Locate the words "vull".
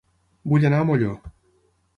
0.53-0.65